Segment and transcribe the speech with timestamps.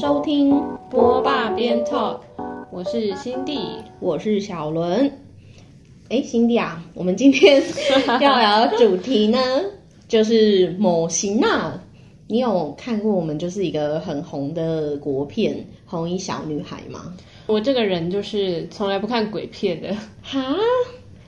[0.00, 2.20] 收听波霸边 talk，
[2.70, 3.58] 我是辛蒂，
[3.98, 5.10] 我是小伦。
[6.08, 7.60] 哎，辛蒂啊，我们今天
[8.20, 9.38] 要聊的主题呢，
[10.06, 11.82] 就是某型啊。
[12.28, 17.12] 你有看过我们就是一个很红的国片《红衣小女孩》吗？
[17.48, 19.92] 我这个人就是从来不看鬼片的。
[20.22, 20.54] 哈，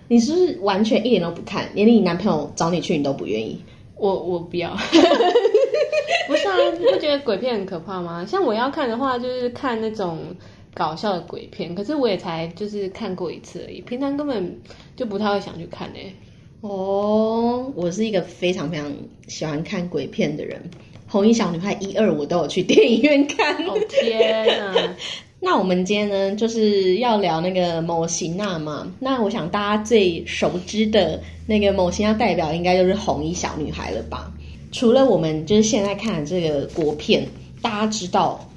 [0.07, 3.59] 你是不是完全一点都不看，连你男朋友找你去你都不愿意？
[3.97, 4.71] 我我不要。
[6.79, 8.25] 你不觉得鬼片很可怕吗？
[8.29, 10.19] 像我要看的话，就是看那种
[10.75, 14.61] 搞笑的鬼片，可是我也才就是看过一次而已，平常根本
[14.97, 16.15] 就不太会想去看诶。
[16.63, 18.93] 哦，我是一个非常非常
[19.29, 20.61] 喜欢看鬼片的人，
[21.09, 23.55] 《红衣小女孩》一二我都有去电影院看。
[23.67, 24.75] 哦天啊！
[25.43, 28.93] 那我们今天呢，就是要聊那个某型娜嘛。
[29.01, 34.31] 那我想大家最熟知的那个某型娜代表，应该就是红衣小女孩了吧？
[34.73, 37.27] 除了我们就是现在看的这个国片，
[37.61, 38.49] 大家知道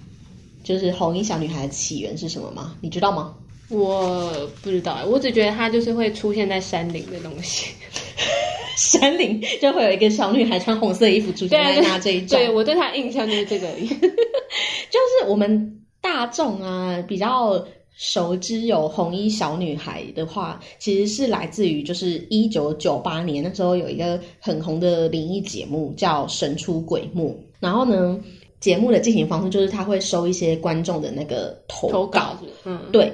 [0.64, 2.76] 就是红衣小女孩的起源是什么吗？
[2.82, 3.34] 你知道吗？
[3.70, 7.72] 我不知道，我只觉得它就是会出现在山林的东西。
[8.78, 12.38] 山林就会有一个小女孩穿红色衣服出现在那这一种。
[12.38, 28.20] 对我对她印象就是这个， 就是我们大众啊比较熟知有红衣小女孩的话，其实是来自于就是一九九八年那时候有一个很红的灵异节目叫《神出鬼没》，然后呢，
[28.60, 33.12] 节目的进行方式就是他会收一些观众的那个投稿，嗯，对。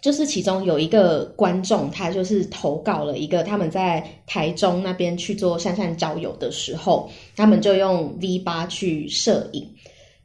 [0.00, 9.66] 就是其中有一个观众，他就是投稿了一个他们在台中那边去做山上郊游的时候，他们就用 V 八去摄影，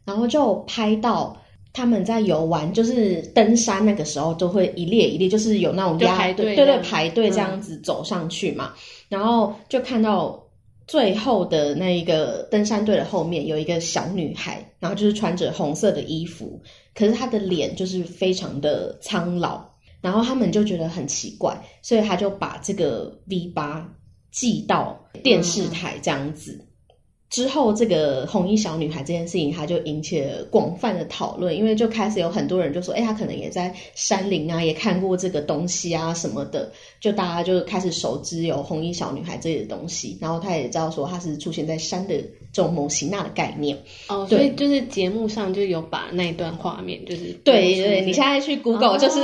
[0.03, 1.38] 然后就拍到
[1.73, 8.73] 他们在游玩，就是登山那个时候都会一列一列，就是有那种排队，对对，排队这样子走上去嘛，
[9.08, 10.42] 然后就看到
[10.88, 16.62] 最后的那一个登山队的后面有一个小女孩，然后就是穿着红色的衣服，
[16.94, 19.68] 可是她的脸就是非常的苍老。
[20.02, 23.85] 然后他们就觉得很奇怪，所以他就把这个 V 八
[24.31, 26.58] 寄到电视台这样子。
[27.29, 42.16] 之后，这个红衣小女孩这件事情，它就引起了广泛的讨论，因为就开始有很多人就说：“哎，她可能也在山林啊，也看过这个东西啊什么的。”就大家就开始熟知有红衣小女孩这些东西，然后她也知道说它是出现在山的
[42.51, 43.78] 这种某型那的概念。
[44.07, 49.19] 哦，所以就是节目上就有把那一段画面，就是对对，你现在去 Google 就是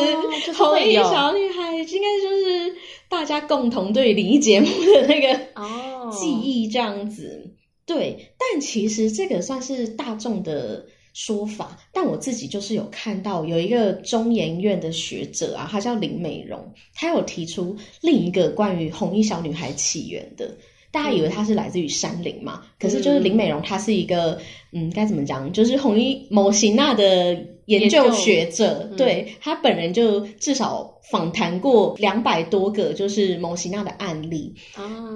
[0.54, 2.76] 红衣小女孩，应该就是
[3.10, 7.45] 大家共同对灵异节目的那个哦记忆这样子。
[7.86, 20.58] 对，但其实这个算是大众的说法，但我自己就是有看到有一个中研院的学者啊，他叫林美容，他有提出另一个关于红衣小女孩起源的。
[20.92, 22.66] 大家以为她是来自于山林嘛？
[22.80, 24.40] 可是就是林美容，她是一个
[24.72, 25.52] 嗯，该怎么讲？
[25.52, 34.54] 就是红衣某型娜的研究学者，对他本人就至少访谈过两百多个就是某型娜的案例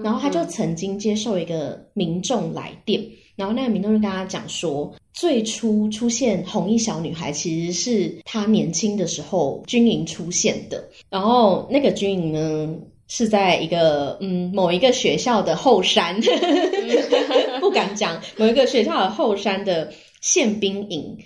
[0.04, 3.04] 然后他就曾经接受一个民众来电，
[3.36, 12.76] 然后那个民众就跟他讲说，最初出现红衣小女孩其实是他年轻的时候军营出现的，然后那个军营呢。
[13.12, 16.22] 是在一个嗯某一个学校的后山，
[17.60, 21.18] 不敢讲某一个学校的后山的宪兵营。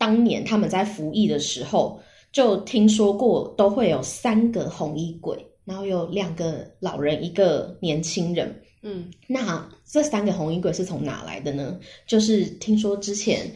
[0.00, 2.00] 当年他们在服役的时候，
[2.32, 8.62] 就听说过都会有三个红衣鬼，然后有两个老人，一个年轻人。
[8.80, 11.78] 嗯，那这三个红衣鬼是从哪来的呢？
[12.06, 13.46] 就是听说之前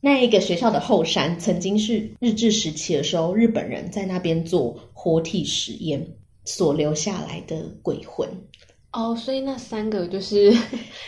[0.00, 6.04] 那一个学校的后山曾经是日治时期的时候，日本人在那边做活体实验。
[6.46, 8.28] 所留下来的鬼魂
[8.94, 10.52] 哦，所以那三个就是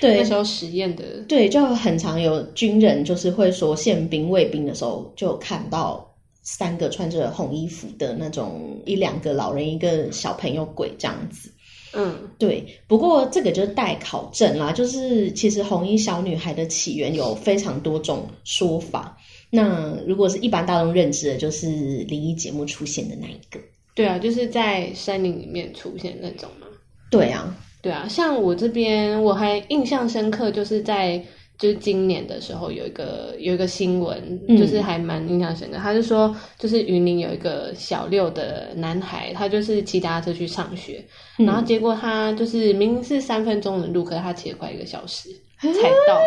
[0.01, 6.05] 对 那时候实验的，对，就很常有军人就是会说宪兵卫兵的时候，就看到
[6.43, 11.51] 三个穿着红衣服的那种一两个老人一个小朋友鬼这样子。
[11.93, 12.67] 嗯，对。
[12.89, 19.17] 不过这个就是待考证啦，就是其实红衣小女孩的起源有非常多种说法。
[19.49, 23.61] 那如果是一般大众认知的，就是灵异节目出现的那一个。
[23.95, 26.67] 对啊，就是在山林里面出现那种嘛。
[27.11, 31.23] 对啊，对啊，像我这边我还印象深刻，就是在
[31.59, 35.79] 就是今年的时候有一个有一个新闻，就是还蛮印象深刻。
[35.79, 41.05] 他就说，就是云林有一个小六的男孩，他就是骑单车去上学，
[41.39, 45.29] 然后结果他就是明明是三分钟的路，可是他骑了快一个小时
[45.61, 45.71] 才
[46.07, 46.21] 到。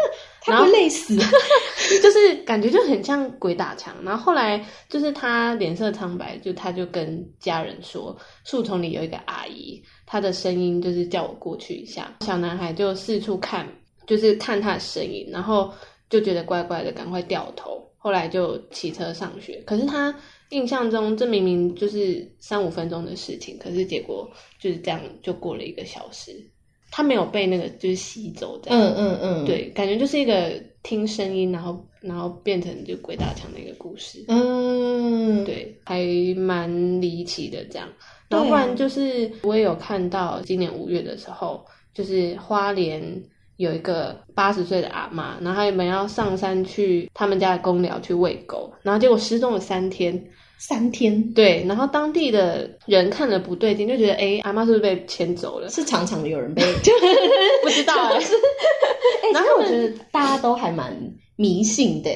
[0.48, 2.19] 然后累死，就是
[2.50, 3.96] 感觉就很像鬼打墙。
[4.04, 12.12] 然后后来就是他脸色苍白，就他就跟家人说，树丛里有一个阿姨，她的声音就是叫我过去一下。
[12.22, 13.70] 小男孩就四处看，
[14.08, 15.72] 就是看他的声音，然后
[16.10, 17.88] 就觉得怪怪的，赶快掉头。
[18.00, 19.62] 后来就骑车上学。
[19.64, 20.12] 可是他
[20.50, 24.28] 印象中，这明明就是三五分钟的事情，可是结果
[24.60, 26.32] 就是这样就过了一个小时。
[26.92, 30.52] 他没有被那个就是吸走，的，嗯嗯嗯，对，感觉就是一个
[30.84, 36.04] 听声音，然后然后变成就鬼打墙的一个故事，嗯，对，还
[36.36, 37.88] 蛮离奇的这样。
[38.30, 43.02] 然后不然就是我也有看到今年五月的时候，就是花莲
[43.58, 50.24] 有一个八十岁的阿妈，然后他们要上山去他们家的公寮去喂狗，然后结果失踪了三天。
[50.60, 55.70] 三天，对，然后当地的人看了不对劲，就觉得哎，阿妈是不是被牵走了？
[55.70, 56.62] 是常常有人被，
[57.64, 58.22] 不知道 哎。
[59.34, 60.94] 然后我觉得大家都还蛮
[61.38, 62.10] 迷信的，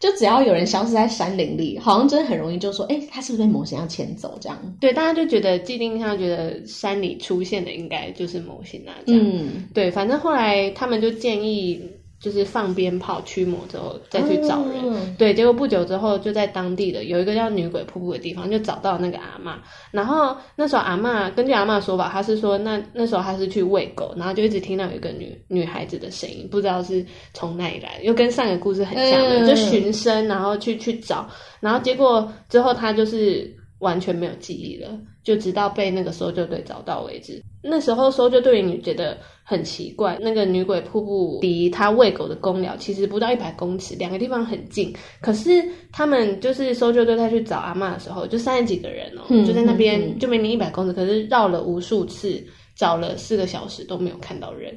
[0.00, 4.38] 就只要有人消失在山林里，好像真的很容易就说，哎，他是不是被某些要牵走？
[4.40, 11.80] 这样，对，大家就觉得既定上觉得山里出现的应该就是某些那这样，嗯，对，反正后来他们就建议。
[12.24, 19.58] 就是放鞭炮驱魔之后再去找人，对，结果不久之后就在当地的有一个叫女鬼瀑布的地方就找到那个阿妈，
[19.90, 27.04] 然后那时候阿妈根据阿妈说法，她是说那那时候她是去喂狗，然后就一直听到有一个女女孩子的声音，不知道是
[27.34, 31.28] 从哪里来，又跟上个故事很像的，就寻声然后去去找，
[31.60, 34.88] 然后结果之后她就是完全没有记忆了，
[35.24, 37.42] 就直到被那个搜救队找到为止。
[37.62, 39.18] 那时候搜救队员觉得。
[39.46, 44.90] 很奇怪，那个女鬼瀑布离他喂狗的公寮其实不到一百公尺，两个地方很近。
[45.20, 45.62] 可是
[45.92, 52.42] 他们就是搜救队他去找阿妈的时候，就三十几个人哦，就在那边，就明明一百公尺，可是绕了无数次，
[52.74, 54.74] 找了四个小时都没有看到人。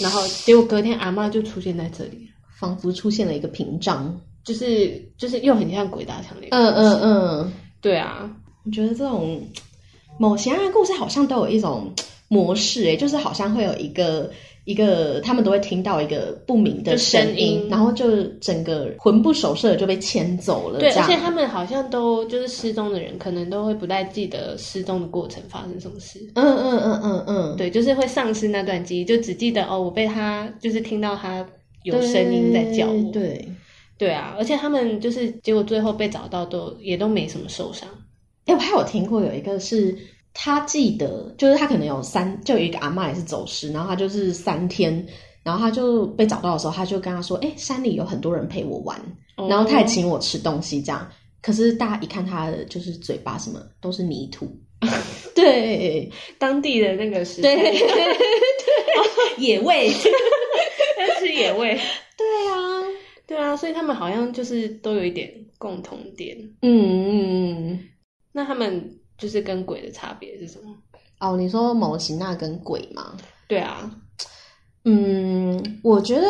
[0.00, 2.26] 然后结果隔天阿妈就出现在这里，
[2.58, 6.56] 仿佛出现了一个屏障，就是就是又很像鬼打墙那个。
[6.56, 7.52] 嗯嗯嗯，
[7.82, 8.34] 对啊，
[8.64, 9.40] 我觉得这种
[10.18, 11.92] 某些案故事好像都有一种。
[12.26, 14.28] 模式哎，就是好像会有一个
[14.64, 20.80] 一个，他们都会听到一个不明的声音，然后就整个魂不守舍就被牵走了。
[20.80, 26.18] 对，而且他们好像都就是失踪的人，可能都会不太记得失踪的过程发生什么事。
[26.34, 31.46] 嗯嗯嗯嗯嗯，对，就是会丧失那段记忆，就只记得哦，我被他就是听到他
[31.84, 33.12] 有声音在叫我。
[33.12, 33.46] 对
[33.98, 37.86] 对啊，而且他们就是结果最后被找到都也都没什么受伤。
[38.46, 39.96] 哎，我还有听过有一个是。
[40.36, 45.06] 他记得，就是他可能有三，就有一个阿妈也是走失，然后他就是三天，
[45.44, 49.00] 然后他就被找到的时候，他就跟他说：“哎，山里有很多人陪我玩，
[49.48, 51.08] 然后他也请我吃东西，这样。
[51.40, 54.48] 可是大家一看他的就是嘴巴什么都是泥土，
[55.36, 58.16] 对，当地的那个是，对对
[59.38, 59.88] 野味，
[61.20, 61.78] 吃野味，
[62.18, 62.82] 对啊，
[63.24, 67.80] 对啊，所以他们好像就是都有一点共同点，嗯嗯，
[68.34, 68.98] 那他们。
[69.16, 70.74] 就是跟鬼的差别是什么？
[71.20, 73.16] 哦，你说某型那跟鬼吗？
[73.46, 73.88] 对啊，
[74.84, 76.26] 嗯，我觉得，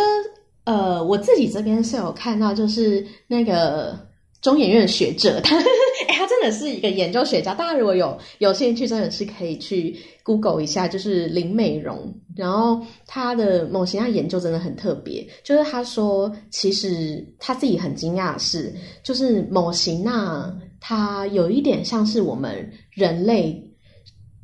[0.65, 3.99] 呃，我自己这边是有看到，就是那个
[4.43, 5.57] 中研院学者，他，
[6.07, 7.55] 哎，他真的是一个研究学家。
[7.55, 12.15] 大家如果有有兴趣，真的是可以去 Google 一下，就是林美容。
[12.37, 20.55] 然后他的某型那研究真的很特别，就是他说，其实他自己很惊讶是，就是某型那。
[20.87, 23.59] 它有一点像是我们人类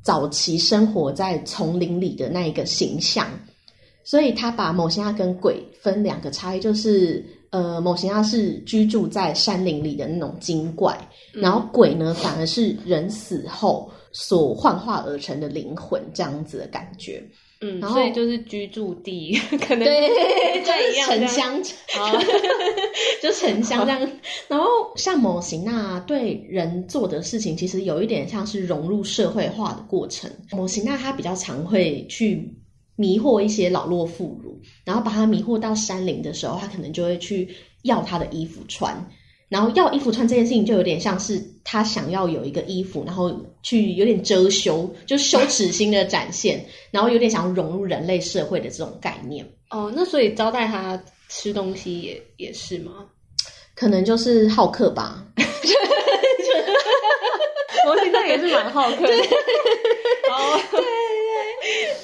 [0.03, 3.29] 早期生活在丛林里的那一个形象，
[4.05, 10.99] 所以他把某些亚跟鬼分两个差异，就是呃，某些亚是居住在山林里的那种精怪，
[11.35, 17.23] 然后鬼呢反而是人死后所幻化而成的灵魂，这样子的感觉。
[17.63, 21.63] 嗯，所以就是居住地，可能对，就是城乡，
[23.23, 24.11] 就城乡这样。
[24.49, 30.31] 然后像某型那对人做的事情，其实有一点像是融入社会化的过程。
[30.53, 32.57] 某型那他比较常会去
[32.97, 37.49] 迷惑一些老弱妇孺，然后把他迷惑到山林的时候，他可能就会去
[37.83, 39.07] 要他的衣服穿。
[39.51, 43.31] 然后要衣服穿这件事情，就有点像是他想要有一个衣服，然后
[43.63, 49.45] 去有点遮羞，就羞耻心的展现，然后有点想要融入人类社会的这种概念。
[49.71, 53.05] 哦，那所以招待他吃东西也也是吗？
[53.75, 55.27] 可能就是好客吧。
[57.89, 59.17] 我现在也是蛮好客的。
[60.31, 60.81] 哦，对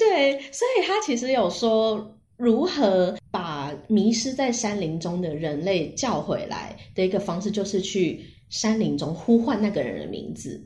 [0.01, 2.13] 对对，所以他其实有说。
[2.37, 10.63] 如何把迷失在山林中的人类叫回来的一个方式，就是去山林中呼唤那个人的名字，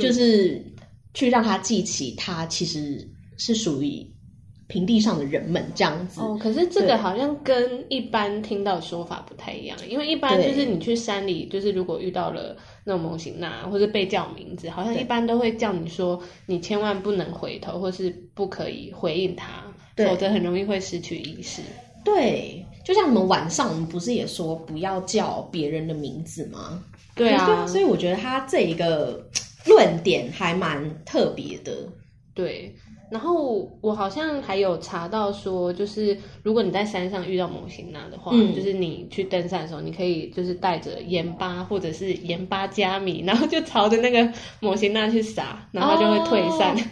[0.00, 0.60] 就是
[1.14, 3.08] 去让他记起他其实
[3.38, 4.04] 是属于
[4.68, 6.20] 平地上的人们这样子。
[6.20, 19.64] 哦，可是这个好像跟一般听到说法不太一样，因为一般就是你去山里，就是如果遇到了那种模型那或者被叫名字，好像一般都会叫你说你千万不能回头，或是不可以回应他。
[19.96, 21.62] 否则很容易会失去意识。
[22.04, 26.82] 对，就像我们晚上，我们不是也说不要叫别人的名字吗？
[27.14, 29.28] 对啊，所以我觉得他这一个
[29.64, 31.72] 论点还蛮特别的。
[32.34, 32.74] 对。
[33.10, 44.28] 然后我好像还有查到说，就是如果你在山上遇到某型娜的话，就是你去登山的时候，你可以就是带着盐巴或者是盐巴加米，然后就朝着那个
[44.60, 46.76] 某型娜去撒，然后就会退散。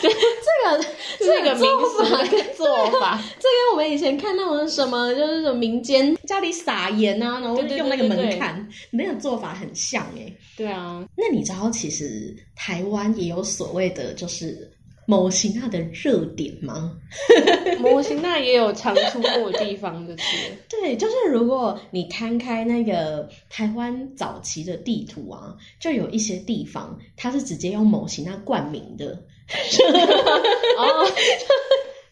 [0.00, 0.84] 这个
[1.18, 2.66] 这个做法跟做
[3.00, 10.32] 法，这跟我们以前看到的什么，就是什么民间家里撒盐啊，然后用那个门槛，那个做法很像哎。
[10.56, 14.70] 对啊，那你知道其实台湾也有所谓的就是。
[15.06, 16.92] 某型那的热点吗？
[17.80, 20.22] 某型那也有常出没的地方，就是
[20.68, 29.22] 对，就是如果你摊开那个台湾早期的地图啊，就有一些地方它是直接用某型那冠名的。
[30.78, 31.06] 哦，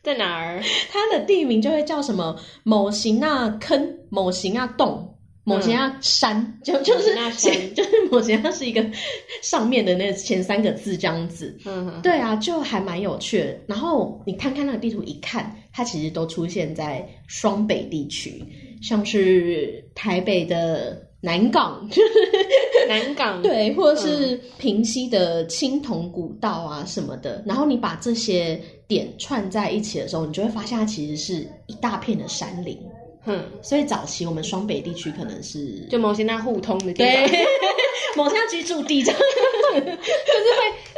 [0.02, 0.62] 在哪儿？
[0.90, 5.11] 它的地名就会叫什么某型那坑、某型那洞。
[5.44, 8.84] 某些啊山就就是前 就是某型啊是一个
[9.42, 13.58] 上面的那前三个字这样子，嗯，对啊，就还蛮有趣的。
[13.66, 18.44] 然后你看看那个地图一看，它其实都出现在双北地区，
[18.80, 21.88] 像是台北的南港，
[22.88, 23.40] 南港。
[23.42, 27.42] 对，或者是平西的青铜古道啊什么的。
[27.44, 32.78] 然后你把这些点串在一起的时候，你就会发现它其实是一大片的山林。
[33.26, 37.46] 嗯，所以早期我们双北地区可能是就某些那互通的地方，对。
[38.14, 39.18] 某些居住地，就是
[39.80, 39.90] 会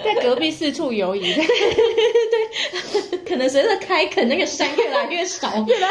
[0.02, 1.20] 在隔壁四处游移。
[1.32, 5.88] 对，可能随着开垦，那个山越来越少， 越来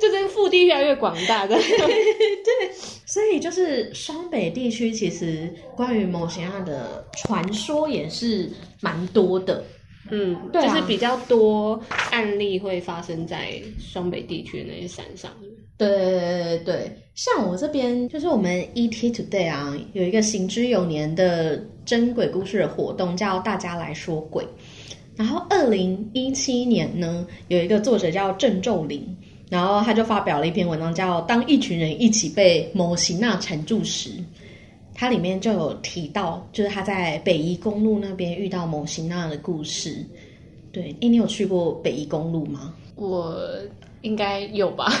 [0.00, 1.46] 就是腹地越来越广大。
[1.46, 1.56] 的。
[1.56, 2.72] 对，
[3.06, 8.50] 所以就是双北地区其实关于某些那的传说也是
[8.80, 9.62] 蛮多的。
[10.10, 15.30] 嗯，就是比较多案例会发生在双北地区的那些山上。
[15.76, 24.46] 对对对对对，像我这边就是我们 ET Today 啊，有一个行之有年的真鬼故事的活动，叫大家来说鬼。
[25.16, 29.02] 然后二零一七年呢，有一个作者叫郑宙林，
[29.48, 34.10] 然后他就发表了一篇文章，叫《当一群人一起被某型那缠住时》。
[35.00, 40.04] 它里面就有提到，就是他在北宜公路那边遇到某型那样的故事。
[40.70, 42.74] 对，哎，你有去过北宜公路吗？
[42.96, 43.34] 我
[44.02, 44.92] 应该有吧，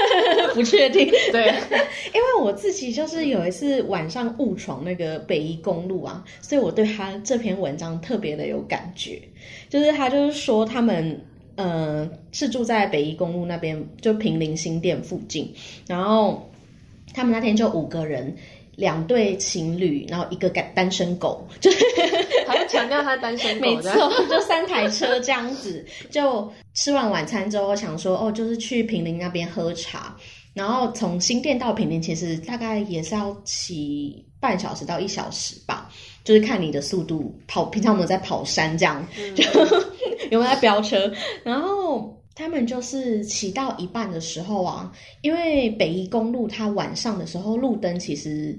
[0.54, 1.06] 不确定。
[1.30, 1.48] 对，
[2.14, 9.20] 因为我自己就是有一次晚上误闯那个北宜公路啊，所以我对他这篇文章特别的有感觉。
[9.68, 11.20] 就是他就是说他们
[11.56, 15.52] 呃是住在北宜公路那边，就平林新店附近，
[15.86, 16.50] 然后
[17.12, 18.34] 他们那天就五个人。
[18.82, 21.78] 两对情侣，然后一个单单身狗，就是
[22.48, 25.86] 还要强调他单身狗， 没错，就三台车这样子。
[26.10, 30.16] 就吃完晚餐之后，想说哦，就是去平林那边喝茶，
[30.52, 35.88] 然后从新店到平林，其实大概也是要骑半小时到一小时吧，
[36.24, 37.66] 就是看你的速度跑。
[37.66, 39.44] 平常我们在跑山这样， 就
[40.32, 41.08] 有没有在飙车？
[41.44, 42.20] 然后。
[42.34, 48.58] 他们就是骑到一半的时候啊，因为北宜公路它晚上的时候路灯其实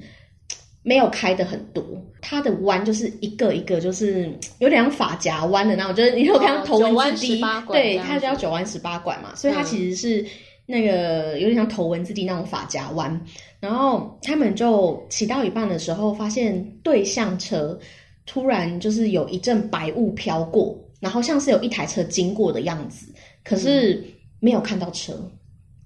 [0.83, 1.83] 没有开的很多，
[2.21, 10.25] 它的弯就是一个一个就是有点像发夹弯的那种，就是你有看头文字 D，对，它叫九弯十八拐嘛，所以它其实是
[10.65, 13.19] 那个有点像头文字 D 那种发夹弯。
[13.59, 17.79] 然后他们就骑到一半的时候，发现对向车
[18.25, 23.07] 突然就是有一阵白雾飘过，然后像是有一台车经过的样子。
[23.43, 24.03] 可是
[24.39, 25.13] 没有看到车，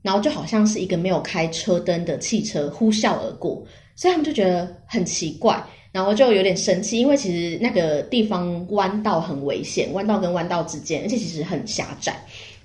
[0.01, 5.61] 然后就好像是一个没有开车灯的汽车呼啸而过，所以他们就觉得很奇怪，
[5.91, 12.15] 然后就有点生气，因为其实那个地方弯道很危险，弯道跟弯道之间，而且其实很狭窄，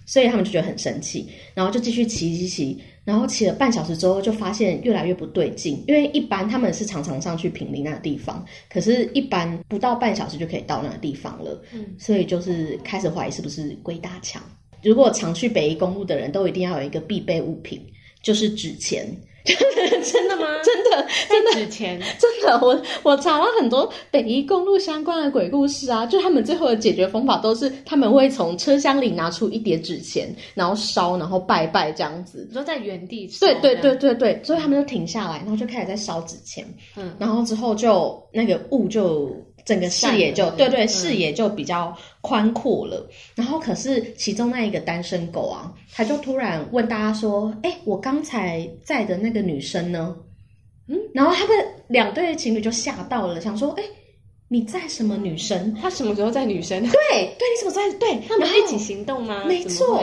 [0.07, 14.43] 所以他们就觉得很生气，然后就继续骑骑骑，然后骑了半小时之后，就发现越来越不对劲，因为一般他们是常常上去平林那个地方，可是一般不到半小时就可以到那个地方了，嗯，所以就是开始怀疑是不是鬼打墙。
[14.83, 17.81] 如果常去北宜公路的人都一定要有一个必备物品，
[18.23, 19.07] 就是纸钱。
[19.45, 20.47] 真的吗？
[20.63, 22.57] 真的，真的纸钱， 真的。
[22.65, 32.47] 我我查了很多北宜公路相关的鬼故事啊，就他们最后的解决方法都是他们会从车厢里拿出一叠纸钱，然后烧，然后拜拜这样子。
[32.49, 33.27] 你说在原地？
[33.41, 36.65] 对对对对对，所以他们就停下来，然后就开始在烧纸钱。
[36.97, 39.29] 嗯，然后之后就那个雾就。
[39.65, 43.09] 整个视野就对对，视野就比较宽阔了。
[43.35, 50.17] 然后可是其中那一个单身狗啊，他就突然问大家说：“哎，我刚才在的那个女生呢？”
[50.89, 51.57] 嗯，然后他们
[51.89, 53.85] 两对情侣就吓到了，想说：“哎，
[54.49, 55.73] 你在什么女生？
[55.81, 56.81] 他什么时候在女生？
[56.83, 56.91] 对
[57.39, 57.89] 对，你怎么在？
[57.99, 59.45] 对他们是一起行动吗？
[59.47, 60.03] 没错。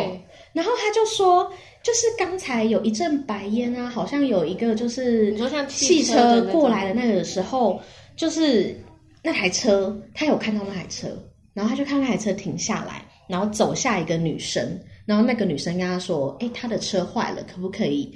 [0.54, 1.52] 然后他就说，
[1.84, 7.80] 就是刚才有一阵白烟啊，好像有一个就是你说像汽车过来的那个时候，
[8.16, 8.76] 就是
[9.22, 11.08] 那台车，他有看到那台车，
[11.54, 18.14] 然后他就看那台车停下来，然后走下一个女生，然后那个女生跟他说：“哎，他的车坏了，可不可以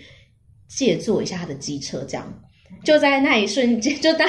[0.68, 2.34] 借坐一下他的机车？”这样。
[2.84, 4.28] 就在那一瞬间， 就当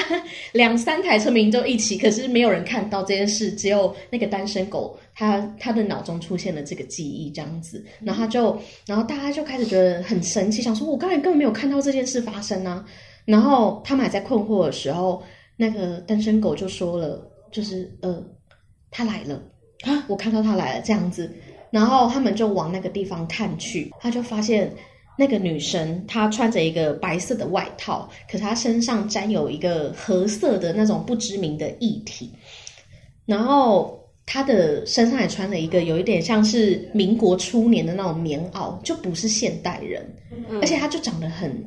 [0.51, 8.55] 两三台车明就一起，可是没有人看到这件事，只有那个单身狗，他他的脑中出现了这个记忆，这样子，然后他就，
[8.85, 12.85] 然后大家就开始觉得很神奇，想说我刚才根本没有看到这件事发生啊。
[13.25, 15.23] 然后他们还在困惑的时候，
[15.57, 18.23] 那个单身狗就说了，就是呃，
[18.91, 19.41] 他来了
[19.83, 21.31] 啊，我看到他来了这样子，
[21.71, 24.71] 然后他们就往那个地方看去，他就发现。
[25.17, 32.29] 那个女生她穿着一个白色的外套，可是她身上沾有一个褐色的那种不知名的液体，
[33.25, 40.05] 然后她的身上也穿了一个有一点像是民国初年的那种棉袄，就不是现代人，
[40.61, 41.65] 而且她就长得很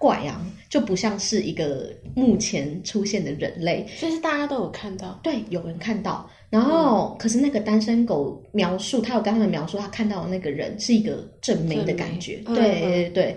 [0.00, 0.44] 怪啊。
[0.70, 6.30] 就不像是一个目前出现的人类，所以是大家都有看到，对，有人看到。
[6.48, 13.36] 然后，可是那个单身狗描述，他有跟他们描述，他看到的那个人是一个正妹的感觉，对对对。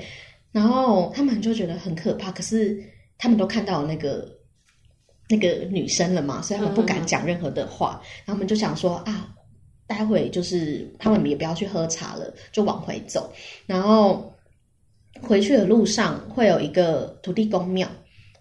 [0.52, 2.80] 然后他们就觉得很可怕，可是
[3.18, 4.30] 他们都看到那个
[5.28, 8.00] 那个女生了嘛，所以他们不敢讲任何的话。
[8.26, 9.34] 然后他们就想说啊，
[9.88, 13.34] 待会就是他们也不要去喝茶了，就往回走。
[13.66, 14.30] 然后。
[15.22, 17.88] 回去的路上会有一个土地公庙，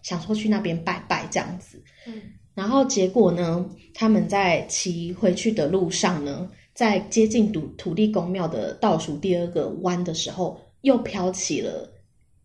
[0.03, 1.83] 想说去那边拜拜这样子。
[2.07, 2.23] 嗯，
[2.55, 3.65] 然后结果呢，
[3.95, 11.93] 他们在骑回去的路上呢，在接近土土地公庙的倒数第二个弯的时候，又飘起了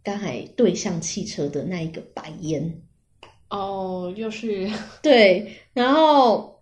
[0.04, 2.82] 刚才对向汽车的那一个白烟。
[3.50, 4.70] 哦，又是
[5.02, 6.56] 对，然后。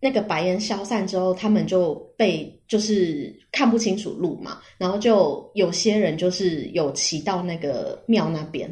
[0.00, 8.68] 那个白烟消散之后，他们就被就是看不清楚路嘛，然后就有些人就是有骑到那个庙那边，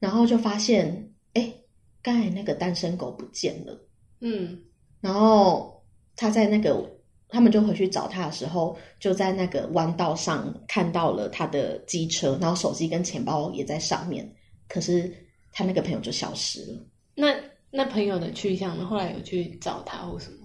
[0.00, 1.54] 然后就发现，哎，
[2.02, 3.78] 刚才那个单身狗不见了。
[4.18, 4.60] 嗯，
[5.00, 5.80] 然后
[6.16, 6.84] 他在那个
[7.28, 14.28] 他们就回去找他的时候，就在那个弯道上看到了他的机车，然后手机跟钱包也在上面，
[14.66, 15.08] 可是
[15.52, 16.84] 他那个朋友就消失了。
[17.14, 17.32] 那
[17.70, 18.84] 那朋友的去向呢？
[18.84, 20.43] 后来有去找他或什么？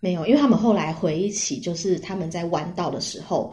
[0.00, 3.52] 没有，因为他们后来回忆起，就是他们在弯道的时候，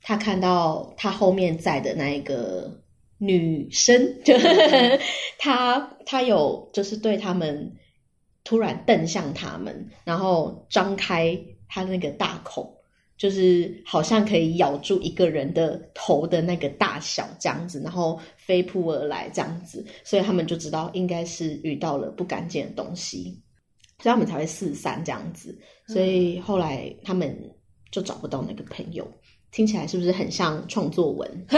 [0.00, 2.70] 他看到他后面在的那一个
[3.18, 4.34] 女生，就
[5.38, 7.72] 他他有就是对他们
[8.44, 11.36] 突然瞪向他们，然后张开
[11.68, 12.78] 他那个大口，
[13.18, 23.42] 就是好像可以咬住一个人的头的那个大小这样子，然后飞扑而来这样子，所以他们就知道应该是遇到了不干净的东西。
[24.02, 25.56] 所以他们才会四散这样子，
[25.88, 27.54] 所以后来他们
[27.90, 29.06] 就找不到那个朋友。
[29.52, 31.28] 听起来是不是很像创作文？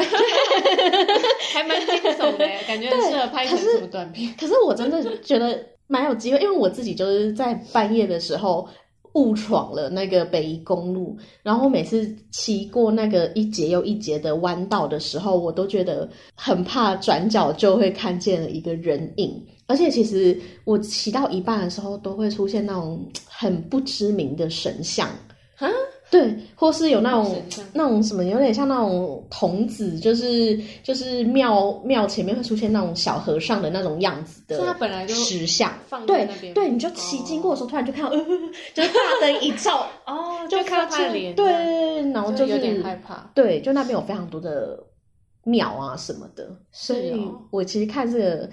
[1.53, 4.33] 还蛮惊悚的，感觉很适合拍成什么短片。
[4.39, 8.69] 可是我真的觉得蛮有机会，因为我自己就是在半夜的时候
[9.19, 19.45] 误闯了那个北宜公路，然后每次骑过那个一节又一节的弯道的时候，我都觉得很怕转角就会看见了一个人影。
[19.67, 25.09] 而且其实我骑到一半的时候，都会出现那种很不知名的神像。
[25.57, 25.69] 哈，
[26.11, 27.43] 对，或是有那种
[27.73, 35.73] 那种什么，有点像那种童子，就是就是庙庙前面会出现那种小和尚的那种样子的，他本来就石像，
[36.07, 44.79] 对对，你就骑经过的时候，突然就看到，就是大灯一照， 哦， 就看到他的脸，对，然后就有点害怕，对，就那边有非常多的
[45.45, 48.51] 庙啊什么的，所以我其实看这个。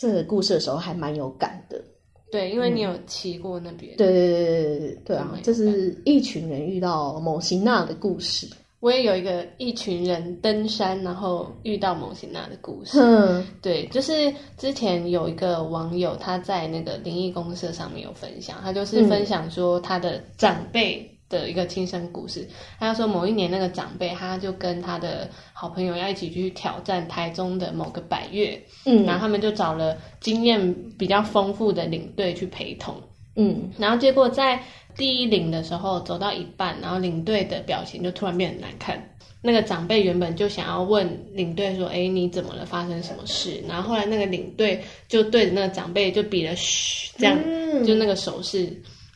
[0.00, 1.82] 这个故事的时候还蛮有感的，
[2.30, 8.46] 对，因为你有骑过那边，对对对对对对啊，这是一群人遇到某型娜的故事。
[8.80, 13.00] 我也有一个一群人登山，然后遇到某型娜的故事。
[13.00, 21.17] 嗯，对，就是之前有一个网友他在那个灵异公社上面有分享，他就是分享说他的长辈。
[21.28, 32.94] 的一个亲身故事，他说某一年那个长辈，他就跟他的好朋友要一起去挑战台中的某个百越，嗯，然后他们就找了经验比较丰富的领队去陪同，
[33.36, 34.62] 嗯，然后结果在
[34.96, 38.98] 第一领的时候走到一半，然后领队的表情就突然变得难看，
[39.42, 42.64] 那个长辈原本就想要问领队说，哎，你怎么了？
[42.64, 43.62] 发生什么事？
[43.68, 47.38] 然后后来那个领队就对着那个长辈就比了嘘，这样
[47.84, 48.72] 就那个手势。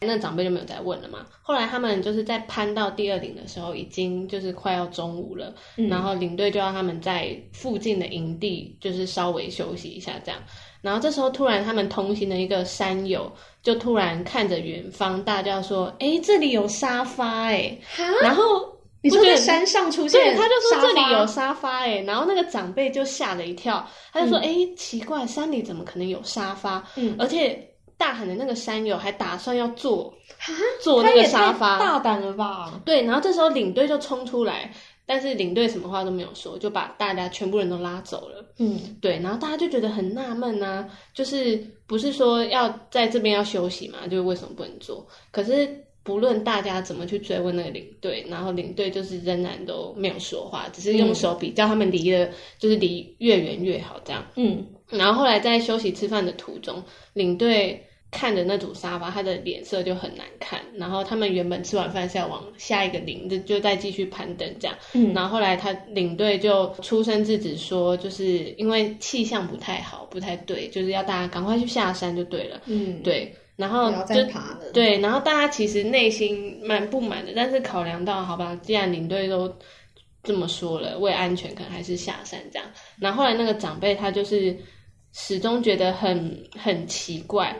[0.06, 1.26] 那长辈就没有再问了嘛。
[1.40, 5.54] 后来他们就是在攀到第二顶的时候，已经就是快要中午了，
[5.88, 10.40] 然后领队就要他们在附近的营地就是稍微休息一下这样。
[10.80, 13.30] 然后这时候突然他们同行的一个山友
[13.62, 17.78] 就突然看着远方大叫说：“哎，这里有沙发哎！”
[18.20, 18.44] 然后
[19.00, 26.84] 你说在山上出现，对，他就说这里有沙发哎，然后那个长辈就吓了一跳，他就说哎，奇怪，山里怎么可能有沙发？
[26.96, 27.64] 嗯，而且
[28.02, 30.12] 大喊的那个山友还打算要坐
[30.82, 32.82] 坐那个沙发，大胆了吧？
[32.84, 34.74] 对，然后这时候领队就冲出来，
[35.06, 38.44] 但是领队什么话都没有说，就把大家全部人都拉走了。
[38.58, 44.08] 嗯，对，然后大家就觉得很纳闷啊，就是不是说要在这边要休息嘛？
[44.10, 45.06] 就是为什么不能坐？
[45.30, 45.68] 可是。
[46.04, 54.26] 不论大家怎么去追问那个领队，然后领队就是仍然都没有说话，只是用手比叫他们离的，就是离越远越好这样。
[54.34, 57.80] 嗯，然后后来在休息吃饭的途中，领队
[58.12, 60.60] 看着那组沙发，他的脸色就很难看。
[60.74, 64.76] 然后他们原本吃完饭是要往下一个领的，就再继续攀登这样。
[64.92, 72.60] 嗯，然后后来他领队就出声制止说，就是因为气象不太好，不太对，就是要大家赶快去下山就对了。
[72.66, 73.34] 嗯，对。
[73.54, 74.14] 然后就
[74.72, 79.54] 对，然后大家其实内心蛮不满的，但是考量到好吧，既然领队都
[80.22, 82.66] 这么说了，为安全可能还是下山这样。
[82.98, 84.56] 然后后来那个长辈他就是
[85.12, 87.54] 始终觉得很很奇怪，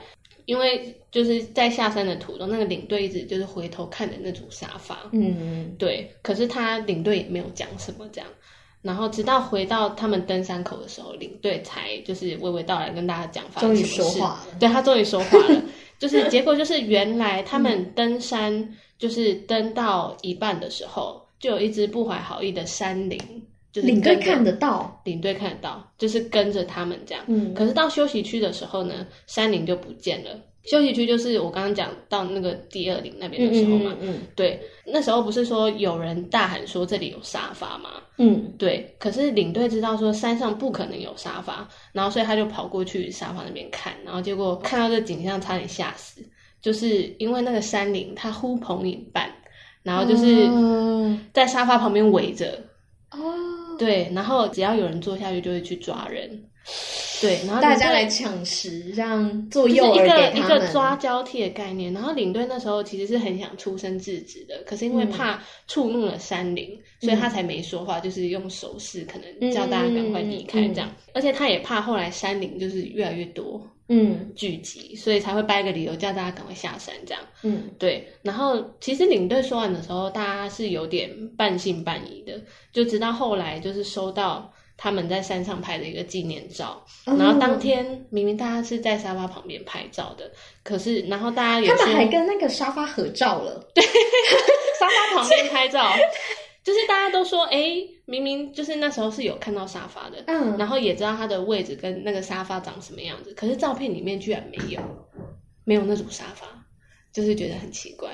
[0.45, 6.11] 因为就是在下山的途中，那个领队一直就是回头看着那组沙发，嗯，对。
[6.23, 8.29] 可是他领队也没有讲什么这样。
[8.83, 14.21] 然后直到回到他们登山口的时候，领队才就是娓娓道来跟大家讲发生什么事。
[14.59, 15.63] 对他终于说话了。
[16.01, 23.21] 就是结果，就是原来他们登山，就是登到一半的时候，就有一只不怀好意的山羚，
[23.73, 27.25] 就是领队看得到，领队看得到，就是跟着他们这样。
[27.27, 30.31] 嗯，可是到休息区的时候呢，山林就不见了。
[30.65, 37.91] 休息区就是我刚刚讲到那个第二林那边的时候嘛，嗯，对，那时候不是说有人大喊说这里有沙发吗？
[38.19, 46.23] 嗯，对，可是领队知道说山上不可能有沙发，然后所以他就跑过去沙发那边看，然后结果看到这景象差点吓死，
[46.61, 49.29] 就是因为那个山林它呼朋引伴，
[49.83, 50.49] 然后就是
[51.33, 52.63] 在沙发旁边围着，
[53.11, 53.19] 哦，
[53.83, 56.52] 对，然后只要有人坐下去就会去抓人。
[57.21, 61.93] 对，然后大家来抢食，让做诱饵给一个抓交替的概念。
[61.93, 70.91] 然后领队那时候其实是很想出声制止的，可是因为怕触怒了山林，所以他才没说话，就是用手势可能叫大家赶快离开这样。
[71.15, 77.23] 而且他也怕后来山林就是越来越多，嗯，聚集，所以才会掰个理由叫大家赶快下山这样。
[77.43, 78.09] 嗯，对。
[78.23, 82.41] 然后其实领队说完的时候，大家是有点半信半疑的，
[82.73, 84.53] 就直到后来就是收到。
[84.77, 90.31] 他们在山上拍的一个纪念照，然后当天明明大家是在沙发旁边拍照的，
[90.65, 95.93] 可是然后大家也他们还跟那个沙发合照了， 对，沙发旁边拍照，
[96.65, 104.81] 就是大家都说，哎，明明就是那时候是有看到沙发的，嗯，然后也知道它的位置跟那个沙发长什么样子，可是照片里面居然没有，
[105.65, 106.47] 没有那种沙发，
[107.13, 108.11] 就是觉得很奇怪，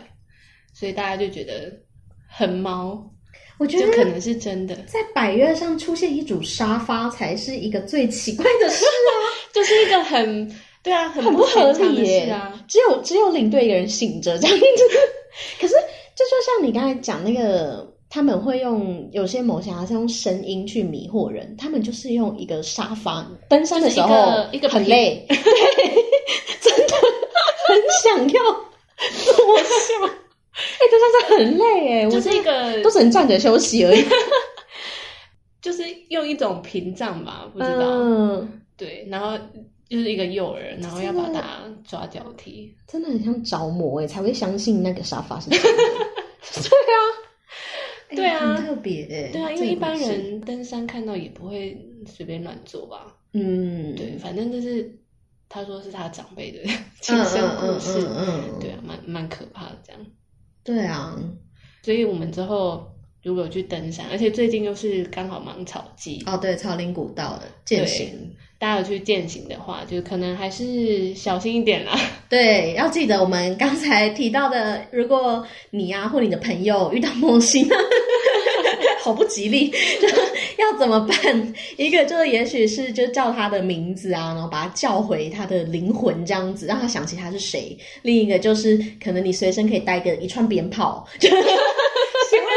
[0.75, 1.81] 所以大家就觉得
[2.29, 3.14] 很猫。
[3.59, 9.12] 我觉得可能是真的，在百越上出现一组沙发才是一个最奇怪的事啊，
[9.53, 12.55] 就是一个很对啊，很不合理耶啊。
[12.68, 14.64] 只有只有领队一个人醒着这样子，
[15.61, 15.75] 可是
[16.14, 25.37] 这就像你刚才讲那个，他们会用有些某些是用声音去迷惑人，他们就是用一个沙发登山的时候一个很累， 对，
[26.61, 26.94] 真的
[27.66, 28.42] 很想要
[29.25, 30.14] 坐下。
[30.79, 34.05] 哎，登山真的很累哎，我是一个都只能站着休息而已，
[35.62, 37.87] 就是用一种屏障吧，不知道。
[37.87, 39.38] 嗯，对，然后
[39.88, 41.42] 就是一个诱饵，然后要把它
[41.87, 45.51] 抓脚踢，真的很像着魔哎，才会相信那个沙发是。
[45.59, 45.59] 对
[46.94, 46.99] 啊，
[48.11, 53.14] 对啊，很特别哎，对啊，因为一般人登山看到也不会随便乱坐吧。
[53.33, 54.99] 嗯，对，反正就是
[55.49, 56.61] 他说是他长辈的
[57.01, 60.01] 亲身故事，嗯，对啊，蛮蛮可怕的这样。
[60.69, 61.17] 对啊，
[61.83, 62.87] 所以我们之后
[63.23, 68.07] 如果去登山，而且最近又是刚好芒草季哦，对，草林古道的践行，
[68.59, 71.99] 大家有去践行的话，就可能还是小心一点啦。
[72.29, 77.67] 对，要记得我们刚才提到的，如果你啊或你的朋友遇到魔星，
[79.03, 79.69] 好不吉利，
[80.01, 80.09] 就
[80.62, 81.55] 要怎么办？
[81.77, 87.77] 一个就是，也许是就叫他的名字啊，然后把他叫回他的灵魂，这样子让他想起他是谁。
[88.03, 91.07] 另一个就是，可能你随身可以带个一串鞭炮。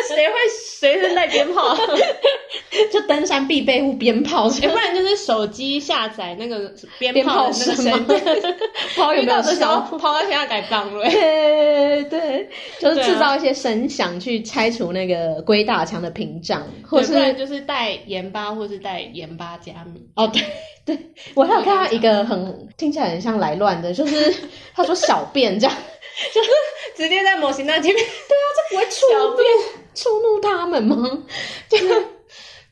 [0.07, 0.33] 谁会
[0.63, 1.75] 随身带鞭炮？
[2.91, 8.05] 就登山必备物鞭炮，要 不然就是手机下载那个鞭炮那个声，
[8.95, 11.03] 炮遇到的时候炮到现在改棒了。
[11.09, 20.01] 对对，就是制造一些声响去拆除那个龟大墙的屏障，或是就是带盐巴，或是带盐巴加米。
[20.15, 20.43] 哦，对
[20.85, 20.97] 对，
[21.35, 24.33] 我还有看到一个很听起来很像来乱的，就是
[24.73, 25.75] 他说小便这样。
[27.01, 29.37] 就是直接在模型那前面，对啊，这不会触怒
[29.95, 31.23] 触怒他们吗？
[31.67, 31.77] 就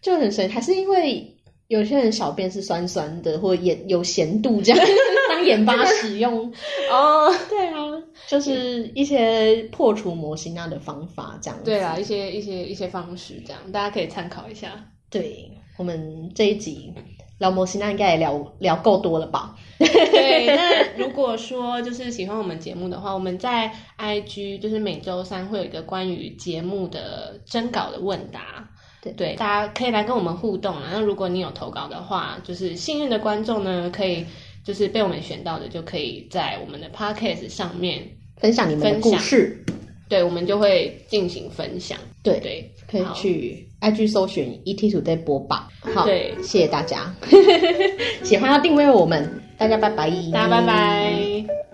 [0.02, 1.36] 就很神，还是因为
[1.68, 4.88] 有些人小便是酸酸的，或盐有咸度这样
[5.30, 6.54] 当盐巴使用
[6.92, 7.34] 哦。
[7.50, 11.60] 对啊，就是一些破除模型那的方法这样。
[11.64, 14.86] 对啊，一些一些一些方式这样，大家可以参考一下。
[15.10, 16.94] 对我们这一集。
[17.40, 19.56] 聊模型那应该也聊聊够多了吧？
[19.80, 28.70] 对，那如果说就是喜欢我们节目的话，我们在 IG 就是每周三会有一个关于节目的征稿的问答，
[29.02, 30.90] 对对，大家可以来跟我们互动啊。
[30.92, 34.26] 那如果你有投稿的话，就是幸运的观众呢，可以
[34.66, 39.64] 就是被我们选到的，就可以在我们的 Podcast 上面分享你们的故事。
[40.10, 41.98] 对，我们就会进行分享。
[42.22, 45.68] 对对，可以去 IG 搜寻 ET Today 播报。
[45.80, 47.14] 好，对，谢谢大家。
[48.24, 50.10] 喜欢要订阅我们，大家拜拜。
[50.34, 51.69] 大家拜拜。